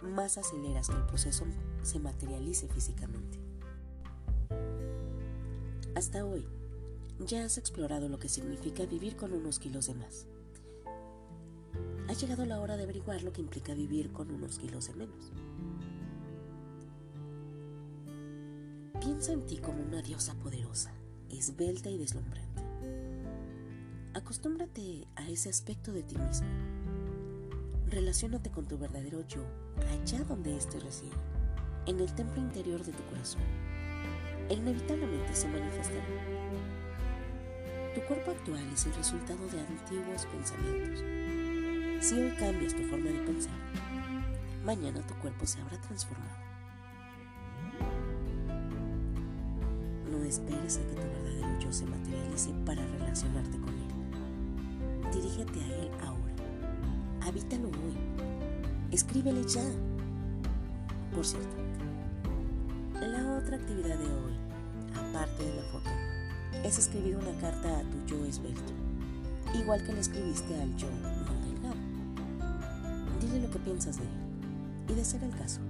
más 0.00 0.38
aceleras 0.38 0.88
que 0.88 0.96
el 0.96 1.04
proceso 1.04 1.44
se 1.82 1.98
materialice 1.98 2.66
físicamente. 2.68 3.38
Hasta 5.94 6.24
hoy, 6.24 6.48
ya 7.26 7.44
has 7.44 7.58
explorado 7.58 8.08
lo 8.08 8.18
que 8.18 8.30
significa 8.30 8.86
vivir 8.86 9.16
con 9.16 9.34
unos 9.34 9.58
kilos 9.58 9.88
de 9.88 9.94
más. 9.96 10.26
Ha 12.08 12.14
llegado 12.14 12.46
la 12.46 12.58
hora 12.58 12.78
de 12.78 12.84
averiguar 12.84 13.22
lo 13.22 13.34
que 13.34 13.42
implica 13.42 13.74
vivir 13.74 14.12
con 14.12 14.30
unos 14.30 14.58
kilos 14.58 14.86
de 14.86 14.94
menos. 14.94 15.30
Piensa 19.00 19.32
en 19.32 19.46
ti 19.46 19.56
como 19.56 19.82
una 19.82 20.02
diosa 20.02 20.34
poderosa, 20.34 20.92
esbelta 21.30 21.88
y 21.88 21.96
deslumbrante. 21.96 22.62
Acostúmbrate 24.12 25.08
a 25.16 25.26
ese 25.26 25.48
aspecto 25.48 25.90
de 25.90 26.02
ti 26.02 26.18
misma. 26.18 26.46
Relaciónate 27.88 28.50
con 28.50 28.68
tu 28.68 28.76
verdadero 28.76 29.26
yo, 29.26 29.42
allá 29.88 30.22
donde 30.24 30.54
éste 30.54 30.78
reside, 30.80 31.16
en 31.86 31.98
el 31.98 32.14
templo 32.14 32.42
interior 32.42 32.84
de 32.84 32.92
tu 32.92 33.02
corazón 33.04 33.40
e 34.50 34.54
inevitablemente 34.54 35.34
se 35.34 35.48
manifestará. 35.48 36.04
Tu 37.94 38.02
cuerpo 38.02 38.32
actual 38.32 38.68
es 38.70 38.84
el 38.84 38.94
resultado 38.94 39.46
de 39.46 39.60
antiguos 39.60 40.26
pensamientos. 40.26 41.00
Si 42.06 42.20
hoy 42.20 42.32
cambias 42.36 42.74
tu 42.74 42.82
forma 42.82 43.08
de 43.10 43.20
pensar, 43.20 43.58
mañana 44.62 45.00
tu 45.06 45.14
cuerpo 45.14 45.46
se 45.46 45.58
habrá 45.58 45.80
transformado. 45.80 46.49
Esperes 50.30 50.78
a 50.78 50.80
que 50.82 50.94
tu 50.94 51.02
verdadero 51.02 51.58
yo 51.58 51.72
se 51.72 51.84
materialice 51.86 52.50
para 52.64 52.86
relacionarte 52.86 53.58
con 53.58 53.68
él. 53.70 55.12
Dirígete 55.12 55.60
a 55.60 55.66
él 55.66 55.90
ahora. 56.00 57.26
Habítalo 57.26 57.66
hoy. 57.68 57.96
Escríbele 58.92 59.42
ya. 59.48 59.64
Por 61.12 61.26
cierto, 61.26 61.56
la 63.00 63.38
otra 63.38 63.56
actividad 63.56 63.98
de 63.98 64.06
hoy, 64.06 64.34
aparte 64.94 65.44
de 65.44 65.54
la 65.56 65.62
foto, 65.72 65.90
es 66.62 66.78
escribir 66.78 67.16
una 67.16 67.36
carta 67.40 67.80
a 67.80 67.82
tu 67.82 68.06
yo 68.06 68.24
esbelto, 68.24 68.72
igual 69.52 69.84
que 69.84 69.92
le 69.92 70.00
escribiste 70.00 70.54
al 70.62 70.76
yo 70.76 70.86
no 70.90 71.08
delgado. 71.44 71.74
Dile 73.20 73.40
lo 73.40 73.50
que 73.50 73.58
piensas 73.58 73.96
de 73.96 74.04
él 74.04 74.10
y 74.90 74.94
de 74.94 75.04
ser 75.04 75.24
el 75.24 75.34
caso. 75.34 75.60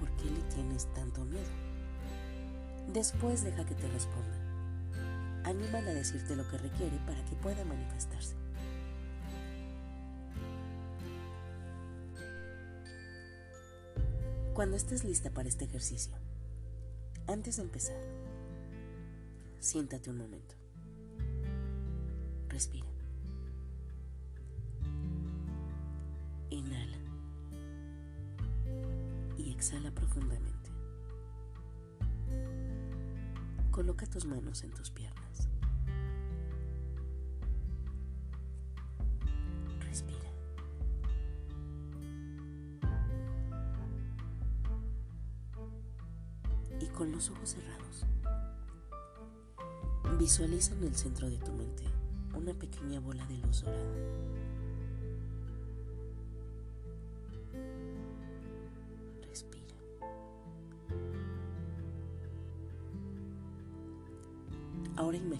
¿Por 0.00 0.10
qué 0.16 0.24
le 0.24 0.40
tienes 0.52 0.92
tanto 0.94 1.24
miedo? 1.24 1.73
Después 2.94 3.42
deja 3.42 3.66
que 3.66 3.74
te 3.74 3.88
responda. 3.88 4.38
Anímala 5.42 5.90
a 5.90 5.94
decirte 5.94 6.36
lo 6.36 6.48
que 6.48 6.58
requiere 6.58 6.96
para 6.98 7.24
que 7.24 7.34
pueda 7.34 7.64
manifestarse. 7.64 8.36
Cuando 14.54 14.76
estés 14.76 15.02
lista 15.02 15.30
para 15.30 15.48
este 15.48 15.64
ejercicio, 15.64 16.14
antes 17.26 17.56
de 17.56 17.62
empezar, 17.62 18.00
siéntate 19.58 20.10
un 20.10 20.18
momento. 20.18 20.54
Respira. 22.48 22.86
Inhala 26.50 26.98
y 29.36 29.50
exhala 29.50 29.90
profundamente. 29.90 30.63
Coloca 33.74 34.06
tus 34.06 34.24
manos 34.24 34.62
en 34.62 34.70
tus 34.70 34.88
piernas. 34.88 35.48
Respira. 39.80 40.30
Y 46.80 46.86
con 46.86 47.10
los 47.10 47.30
ojos 47.30 47.48
cerrados, 47.50 48.06
visualiza 50.20 50.72
en 50.74 50.84
el 50.84 50.94
centro 50.94 51.28
de 51.28 51.38
tu 51.38 51.50
mente 51.50 51.82
una 52.36 52.54
pequeña 52.54 53.00
bola 53.00 53.26
de 53.26 53.38
luz 53.38 53.62
dorada. 53.62 54.43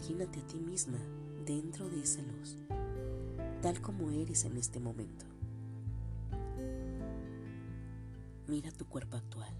Imagínate 0.05 0.41
a 0.41 0.47
ti 0.47 0.59
misma 0.59 0.99
dentro 1.47 1.89
de 1.89 2.03
esa 2.03 2.21
luz, 2.21 2.59
tal 3.63 3.81
como 3.81 4.11
eres 4.11 4.45
en 4.45 4.59
este 4.59 4.79
momento. 4.79 5.25
Mira 8.47 8.71
tu 8.73 8.85
cuerpo 8.85 9.17
actual, 9.17 9.51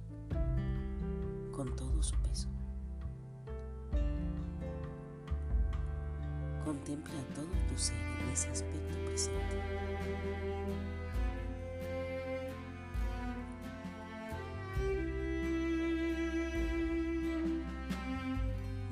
con 1.51 1.75
todo 1.75 2.03
su 2.03 2.15
peso. 2.17 2.51
Contempla 6.63 7.15
todo 7.35 7.49
tu 7.67 7.79
ser 7.79 7.97
en 7.97 8.29
ese 8.29 8.51
aspecto 8.51 8.99
presente. 9.07 9.63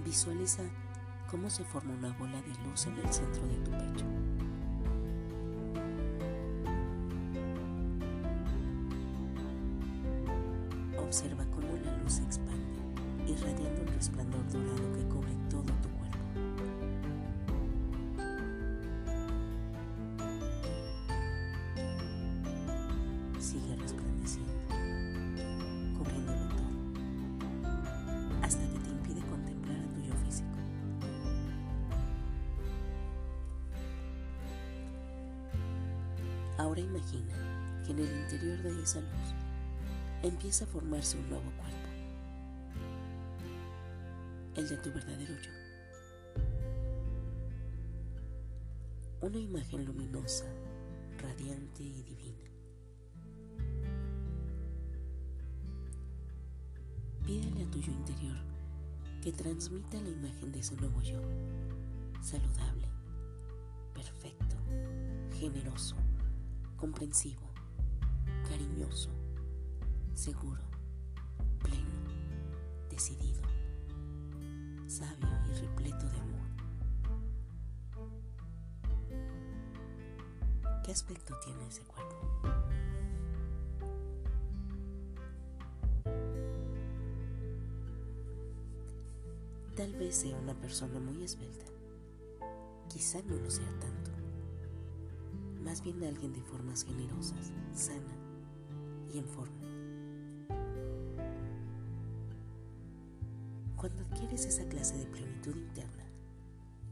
Visualiza 0.02 0.62
cómo 1.32 1.48
se 1.48 1.64
forma 1.64 1.94
una 1.94 2.12
bola 2.18 2.42
de 2.42 2.68
luz 2.68 2.86
en 2.86 2.98
el 2.98 3.10
centro 3.10 3.46
de 3.46 3.56
tu 3.64 3.70
pecho. 3.70 4.04
Observa 11.02 11.46
cómo 11.46 11.68
la 11.82 11.96
luz 12.02 12.12
se 12.12 12.22
expande, 12.22 12.76
irradiando 13.26 13.80
un 13.80 13.88
resplandor 13.88 14.46
dorado 14.52 14.92
que 14.92 15.04
cubre 15.08 15.34
todo 15.48 15.62
tu 15.62 15.88
cuerpo. 15.88 16.01
Ahora 36.62 36.80
imagina 36.80 37.34
que 37.84 37.90
en 37.90 37.98
el 37.98 38.20
interior 38.20 38.56
de 38.62 38.82
esa 38.84 39.00
luz 39.00 39.34
empieza 40.22 40.64
a 40.64 40.68
formarse 40.68 41.18
un 41.18 41.28
nuevo 41.28 41.50
cuerpo, 41.56 41.88
el 44.54 44.68
de 44.68 44.76
tu 44.76 44.92
verdadero 44.92 45.34
yo. 45.42 45.50
Una 49.22 49.38
imagen 49.38 49.84
luminosa, 49.84 50.44
radiante 51.18 51.82
y 51.82 52.04
divina. 52.04 52.48
Pídele 57.26 57.64
a 57.64 57.70
tu 57.72 57.80
yo 57.80 57.90
interior 57.90 58.38
que 59.20 59.32
transmita 59.32 60.00
la 60.00 60.10
imagen 60.10 60.52
de 60.52 60.60
ese 60.60 60.76
nuevo 60.76 61.02
yo, 61.02 61.20
saludable, 62.20 62.86
perfecto, 63.92 64.54
generoso, 65.40 65.96
comprensivo, 66.82 67.48
cariñoso, 68.48 69.10
seguro, 70.14 70.64
pleno, 71.62 72.10
decidido, 72.90 73.40
sabio 74.88 75.28
y 75.48 75.60
repleto 75.60 76.08
de 76.08 76.18
amor. 76.18 76.40
¿Qué 80.82 80.90
aspecto 80.90 81.38
tiene 81.44 81.68
ese 81.68 81.82
cuerpo? 81.82 82.16
Tal 89.76 89.92
vez 89.92 90.16
sea 90.16 90.36
una 90.36 90.54
persona 90.54 90.98
muy 90.98 91.22
esbelta. 91.22 91.70
Quizá 92.88 93.22
no 93.22 93.36
lo 93.36 93.48
sea 93.48 93.70
tanto. 93.78 94.21
Más 95.72 95.82
bien 95.82 96.04
alguien 96.04 96.34
de 96.34 96.42
formas 96.42 96.84
generosas, 96.84 97.50
sana 97.72 98.14
y 99.10 99.16
en 99.16 99.24
forma. 99.24 99.56
Cuando 103.74 104.02
adquieres 104.02 104.44
esa 104.44 104.68
clase 104.68 104.98
de 104.98 105.06
plenitud 105.06 105.56
interna, 105.56 106.04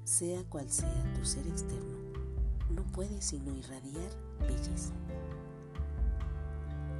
sea 0.05 0.43
cual 0.45 0.71
sea 0.71 1.13
tu 1.13 1.27
ser 1.27 1.47
externo, 1.47 1.99
no 2.71 2.83
puedes 2.85 3.23
sino 3.23 3.55
irradiar 3.55 4.13
belleza. 4.49 4.95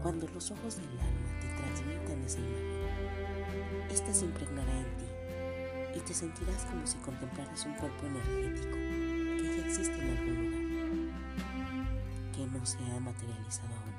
Cuando 0.03 0.29
los 0.29 0.51
ojos 0.51 0.77
del 0.77 1.01
alma 1.01 1.41
te 1.41 1.49
transmitan 1.57 2.23
esa 2.25 2.41
imagen, 2.41 3.89
ésta 3.91 4.13
se 4.13 4.27
impregnará 4.27 4.81
en 4.81 4.97
ti 4.99 5.99
y 5.99 6.01
te 6.01 6.13
sentirás 6.13 6.63
como 6.67 6.87
si 6.87 6.99
contemplaras 6.99 7.65
un 7.65 7.73
cuerpo 7.77 8.05
energético 8.05 8.75
que 8.75 9.57
ya 9.57 9.67
existe 9.67 9.95
en 9.95 10.19
algún 10.19 10.45
lugar, 10.45 10.70
no 12.47 12.65
se 12.65 12.79
ha 12.79 13.01
materializado 13.01 13.75
aún, 13.75 13.95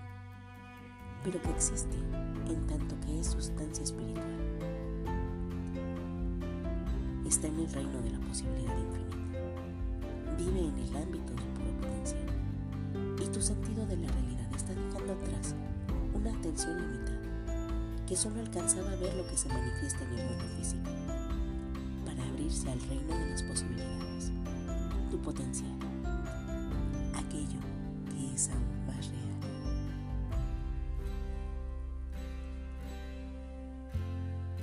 pero 1.24 1.42
que 1.42 1.50
existe 1.52 1.98
en 2.48 2.68
tanto 2.68 3.00
que 3.06 3.20
es 3.20 3.28
sustancia 3.28 3.84
espiritual. 3.84 4.26
Está 7.26 7.48
en 7.48 7.60
el 7.60 7.72
reino 7.72 8.02
de 8.02 8.10
la 8.12 8.20
posibilidad 8.20 8.78
infinita. 8.78 9.18
Vive 10.38 10.60
en 10.60 10.78
el 10.78 10.96
ámbito 10.98 11.34
del 11.34 11.46
puro 11.54 11.72
potencial. 11.80 12.26
Y 13.24 13.28
tu 13.28 13.42
sentido 13.42 13.86
de 13.86 13.98
la 13.98 14.08
realidad 14.08 14.50
está 14.56 14.74
dejando 14.74 15.14
atrás 15.14 15.56
una 16.14 16.32
atención 16.32 16.78
limitada 16.78 17.22
que 18.08 18.16
solo 18.18 18.42
alcanzaba 18.42 18.92
a 18.92 18.96
ver 18.96 19.14
lo 19.16 19.26
que 19.28 19.38
se 19.38 19.48
manifiesta 19.48 20.04
en 20.04 20.20
el 20.20 20.26
mundo 20.28 20.44
físico 20.58 20.90
al 22.68 22.82
reino 22.82 23.18
de 23.18 23.30
las 23.30 23.44
posibilidades, 23.44 24.32
tu 25.10 25.18
potencial, 25.20 25.72
es 28.42 28.50
aún 28.50 28.86
más 28.88 29.08
real. 29.08 29.22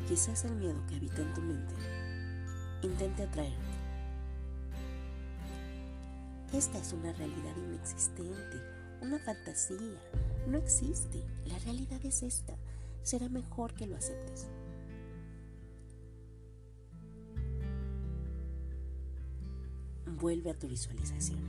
quizás 0.09 0.47
el 0.47 0.55
miedo 0.57 0.81
que 0.89 0.97
habita 0.97 1.21
en 1.21 1.35
tu 1.35 1.43
mente 1.43 1.75
intente 2.83 3.23
atraerte. 3.25 3.59
Esta 6.53 6.79
es 6.79 6.93
una 6.95 7.13
realidad 7.13 7.55
inexistente, 7.57 8.57
una 9.03 9.19
fantasía. 9.19 10.01
No 10.47 10.57
existe. 10.57 11.23
La 11.45 11.59
realidad 11.59 12.01
es 12.05 12.23
esta. 12.23 12.55
Será 13.03 13.29
mejor 13.29 13.75
que 13.75 13.87
lo 13.87 13.97
aceptes. 13.97 14.47
Vuelve 20.07 20.51
a 20.51 20.59
tu 20.59 20.69
visualización. 20.69 21.41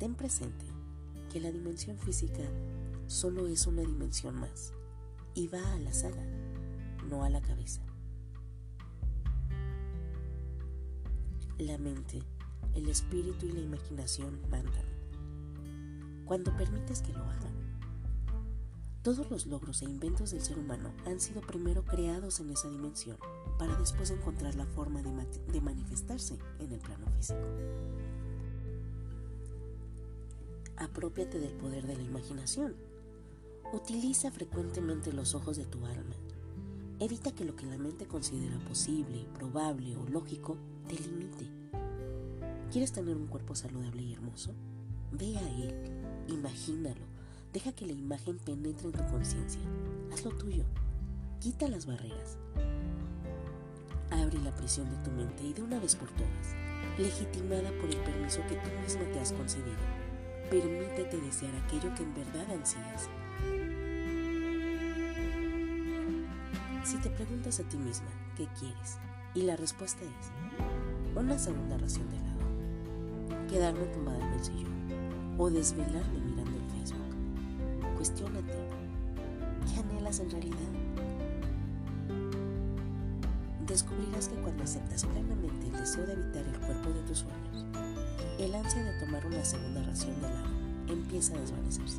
Ten 0.00 0.16
presente 0.16 0.73
que 1.34 1.40
la 1.40 1.50
dimensión 1.50 1.98
física 1.98 2.44
solo 3.08 3.48
es 3.48 3.66
una 3.66 3.82
dimensión 3.82 4.36
más 4.36 4.72
y 5.34 5.48
va 5.48 5.72
a 5.72 5.80
la 5.80 5.92
saga, 5.92 6.24
no 7.10 7.24
a 7.24 7.28
la 7.28 7.40
cabeza. 7.40 7.80
La 11.58 11.76
mente, 11.76 12.22
el 12.76 12.88
espíritu 12.88 13.46
y 13.46 13.52
la 13.52 13.62
imaginación 13.62 14.42
mandan. 14.48 14.84
Cuando 16.24 16.56
permites 16.56 17.02
que 17.02 17.12
lo 17.12 17.24
hagan. 17.24 17.80
Todos 19.02 19.28
los 19.28 19.46
logros 19.46 19.82
e 19.82 19.86
inventos 19.86 20.30
del 20.30 20.40
ser 20.40 20.56
humano 20.56 20.94
han 21.04 21.18
sido 21.18 21.40
primero 21.40 21.84
creados 21.84 22.38
en 22.38 22.50
esa 22.50 22.68
dimensión 22.68 23.18
para 23.58 23.74
después 23.74 24.12
encontrar 24.12 24.54
la 24.54 24.66
forma 24.66 25.02
de, 25.02 25.60
manifestarse 25.60 26.38
en 26.60 26.72
el 26.72 26.78
plano 26.78 27.08
físico. 27.16 27.44
Apropiate 30.84 31.38
del 31.38 31.54
poder 31.54 31.86
de 31.86 31.96
la 31.96 32.02
imaginación. 32.02 32.74
Utiliza 33.72 34.30
frecuentemente 34.30 35.14
los 35.14 35.34
ojos 35.34 35.56
de 35.56 35.64
tu 35.64 35.86
alma. 35.86 36.14
Evita 37.00 37.32
que 37.32 37.46
lo 37.46 37.56
que 37.56 37.64
la 37.64 37.78
mente 37.78 38.06
considera 38.06 38.58
posible, 38.68 39.26
probable 39.32 39.96
o 39.96 40.06
lógico 40.10 40.58
te 40.86 40.96
limite. 40.96 41.48
¿Quieres 42.70 42.92
tener 42.92 43.16
un 43.16 43.28
cuerpo 43.28 43.54
saludable 43.54 44.02
y 44.02 44.12
hermoso? 44.12 44.52
Ve 45.10 45.38
a 45.38 45.48
él, 45.48 45.74
imagínalo, 46.28 47.06
deja 47.54 47.72
que 47.72 47.86
la 47.86 47.92
imagen 47.92 48.36
penetre 48.36 48.88
en 48.88 48.92
tu 48.92 49.06
conciencia. 49.06 49.62
Haz 50.12 50.22
lo 50.22 50.32
tuyo, 50.32 50.64
quita 51.40 51.66
las 51.66 51.86
barreras. 51.86 52.36
Abre 54.10 54.38
la 54.40 54.54
prisión 54.54 54.90
de 54.90 54.98
tu 54.98 55.10
mente 55.12 55.44
y 55.44 55.54
de 55.54 55.62
una 55.62 55.80
vez 55.80 55.96
por 55.96 56.10
todas, 56.10 56.54
legitimada 56.98 57.70
por 57.80 57.88
el 57.88 58.00
permiso 58.02 58.42
que 58.48 58.56
tú 58.56 58.68
misma 58.82 59.10
te 59.12 59.20
has 59.20 59.32
concedido, 59.32 60.03
permítete 60.60 61.20
desear 61.20 61.52
aquello 61.56 61.92
que 61.96 62.04
en 62.04 62.14
verdad 62.14 62.48
ansías. 62.52 63.08
Si 66.84 66.96
te 66.98 67.10
preguntas 67.10 67.58
a 67.58 67.64
ti 67.64 67.76
misma 67.76 68.08
qué 68.36 68.46
quieres 68.58 68.98
y 69.34 69.42
la 69.42 69.56
respuesta 69.56 70.04
es 70.04 70.30
una 71.16 71.38
segunda 71.38 71.76
ración 71.76 72.08
de 72.10 72.16
helado, 72.18 73.48
quedarme 73.48 73.84
tumbada 73.86 74.18
en 74.18 74.32
el 74.32 74.44
sillón 74.44 75.34
o 75.38 75.50
desvelarme 75.50 76.20
mirando 76.20 76.56
el 76.56 76.70
Facebook, 76.70 77.96
cuestiónate, 77.96 78.54
¿qué 79.66 79.80
anhelas 79.80 80.20
en 80.20 80.30
realidad? 80.30 80.84
descubrirás 83.66 84.28
que 84.28 84.36
cuando 84.36 84.62
aceptas 84.62 85.04
plenamente 85.04 85.66
el 85.66 85.72
deseo 85.72 86.06
de 86.06 86.12
habitar 86.12 86.44
el 86.46 86.60
cuerpo 86.60 86.90
de 86.90 87.02
tus 87.08 87.18
sueños, 87.18 87.64
el 88.44 88.54
ansia 88.54 88.82
de 88.82 88.92
tomar 89.00 89.24
una 89.24 89.42
segunda 89.42 89.82
ración 89.82 90.20
de 90.20 90.26
helado 90.26 90.48
empieza 90.88 91.34
a 91.34 91.40
desvanecerse. 91.40 91.98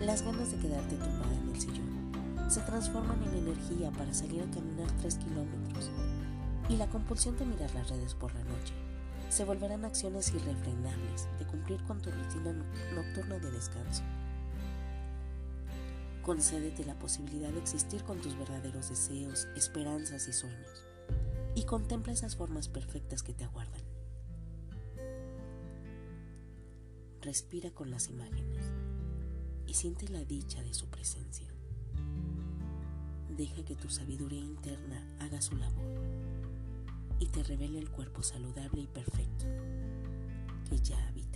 Las 0.00 0.22
ganas 0.22 0.50
de 0.50 0.58
quedarte 0.58 0.96
tumbada 0.96 1.34
en 1.40 1.50
el 1.50 1.60
sillón 1.60 2.50
se 2.50 2.60
transforman 2.62 3.22
en 3.22 3.46
energía 3.46 3.92
para 3.92 4.12
salir 4.12 4.42
a 4.42 4.50
caminar 4.50 4.90
3 5.00 5.14
kilómetros 5.18 5.90
y 6.68 6.76
la 6.76 6.88
compulsión 6.88 7.38
de 7.38 7.44
mirar 7.44 7.72
las 7.74 7.90
redes 7.90 8.14
por 8.14 8.34
la 8.34 8.42
noche 8.42 8.74
se 9.28 9.44
volverán 9.44 9.84
acciones 9.84 10.34
irrefrenables 10.34 11.28
de 11.38 11.46
cumplir 11.46 11.82
con 11.84 12.02
tu 12.02 12.10
rutina 12.10 12.52
nocturna 12.94 13.38
de 13.38 13.50
descanso. 13.52 14.02
Concédete 16.22 16.84
la 16.84 16.98
posibilidad 16.98 17.50
de 17.50 17.60
existir 17.60 18.02
con 18.02 18.20
tus 18.20 18.36
verdaderos 18.36 18.90
deseos, 18.90 19.46
esperanzas 19.56 20.26
y 20.28 20.32
sueños, 20.32 20.84
y 21.54 21.64
contempla 21.64 22.12
esas 22.12 22.36
formas 22.36 22.68
perfectas 22.68 23.22
que 23.22 23.32
te 23.32 23.44
aguardan. 23.44 23.91
Respira 27.22 27.70
con 27.70 27.88
las 27.88 28.08
imágenes 28.08 28.64
y 29.68 29.74
siente 29.74 30.08
la 30.08 30.24
dicha 30.24 30.60
de 30.60 30.74
su 30.74 30.86
presencia. 30.88 31.46
Deja 33.36 33.64
que 33.64 33.76
tu 33.76 33.88
sabiduría 33.88 34.40
interna 34.40 35.06
haga 35.20 35.40
su 35.40 35.56
labor 35.56 36.00
y 37.20 37.26
te 37.26 37.44
revele 37.44 37.78
el 37.78 37.90
cuerpo 37.90 38.24
saludable 38.24 38.82
y 38.82 38.86
perfecto 38.88 39.44
que 40.68 40.80
ya 40.80 41.06
habita 41.06 41.31